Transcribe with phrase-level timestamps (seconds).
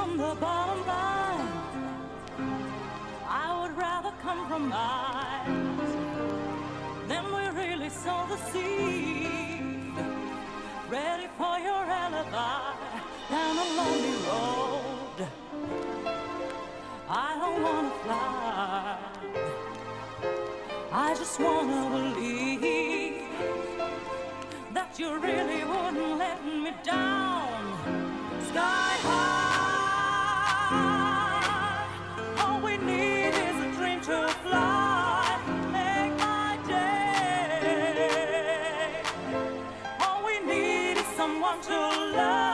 [0.00, 1.48] On the bottom line.
[3.28, 5.92] I would rather compromise
[7.06, 9.94] than we really sow the seed.
[10.88, 12.72] Ready for your alibi
[13.30, 15.18] down a lonely road.
[17.08, 18.98] I don't wanna fly.
[20.92, 23.28] I just wanna believe
[24.72, 25.59] that you really
[41.70, 42.49] someone love.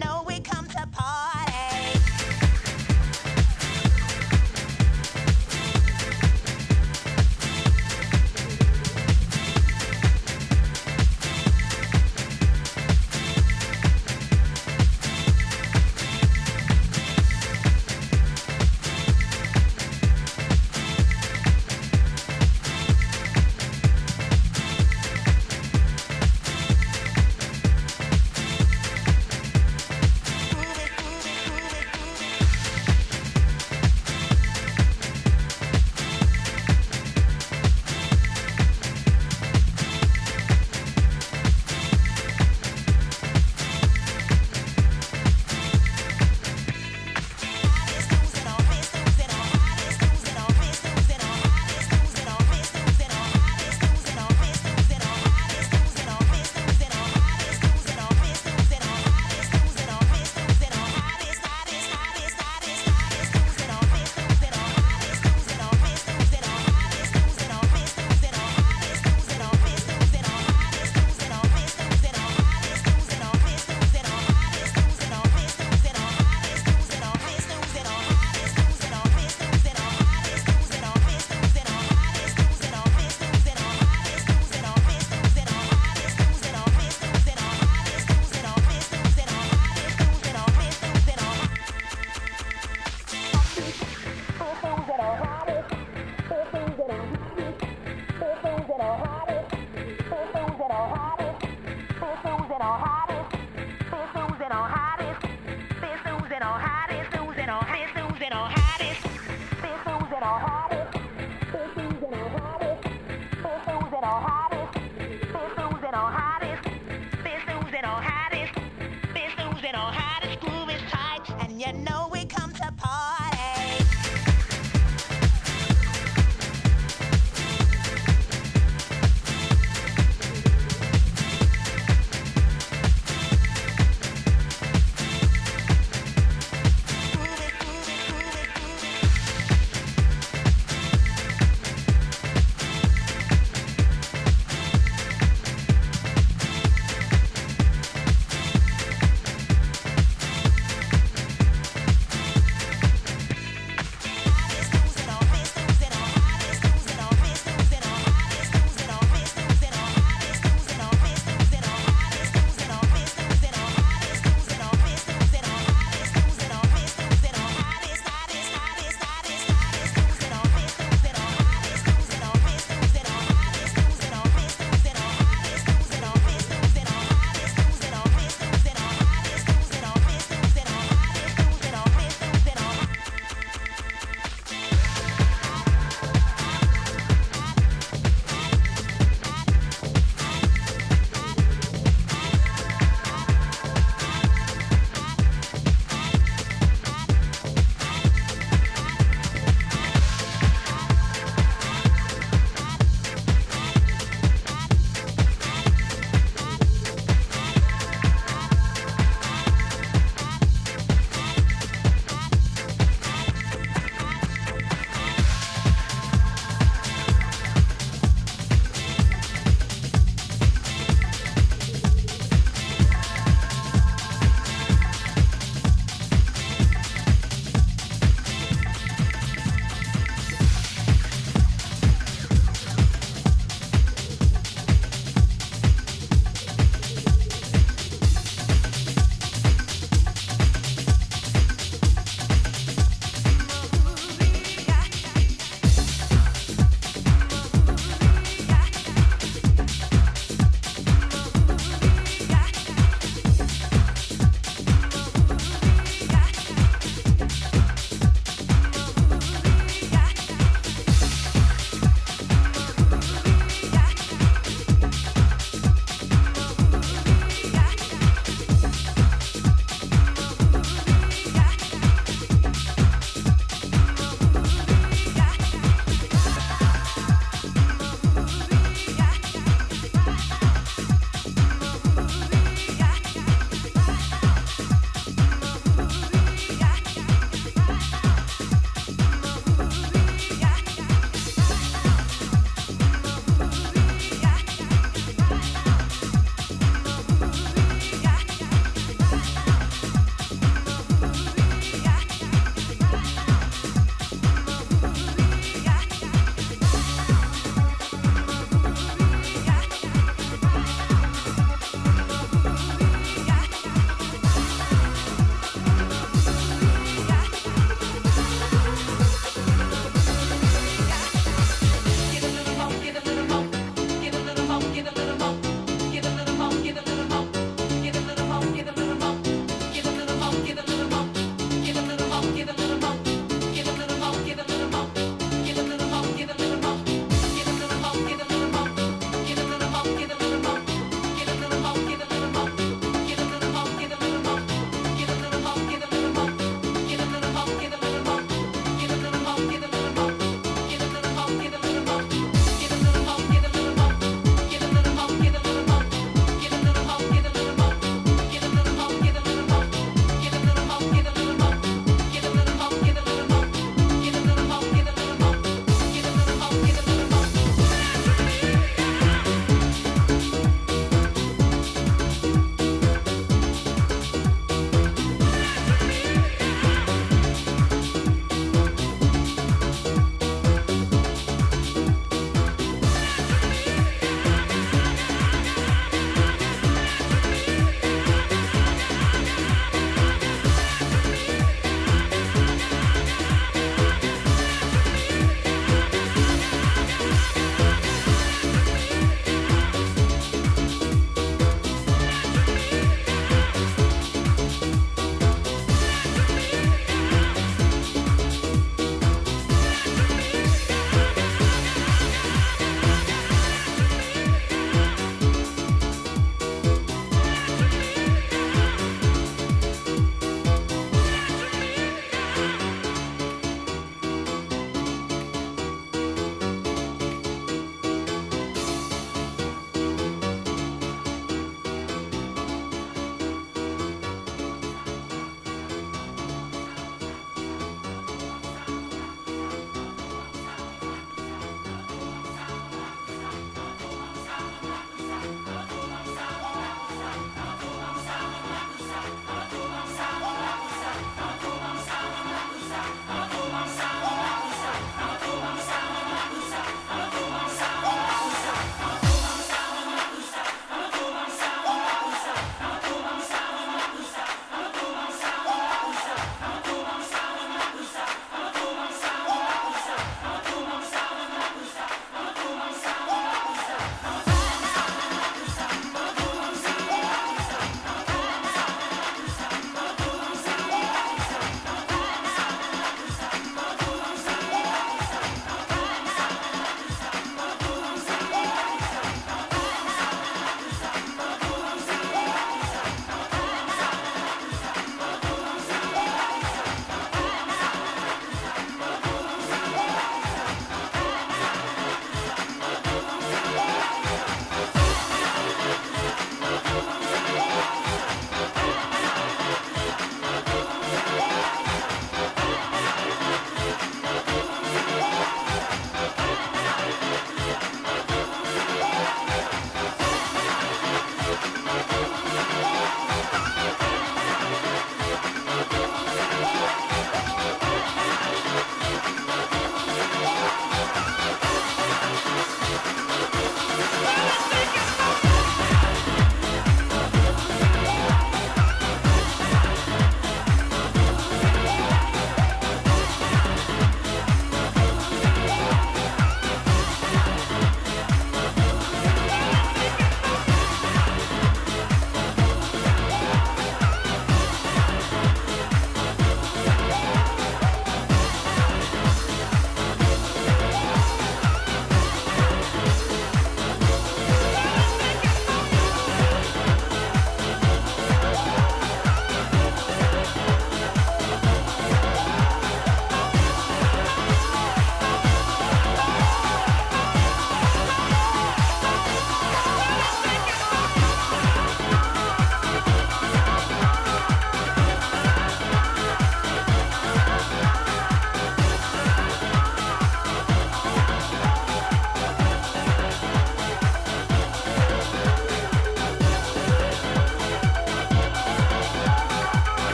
[0.00, 0.29] Know